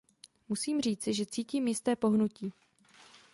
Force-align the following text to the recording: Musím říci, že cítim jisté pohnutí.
Musím 0.49 0.81
říci, 0.81 1.13
že 1.13 1.25
cítim 1.25 1.67
jisté 1.67 1.95
pohnutí. 1.95 2.53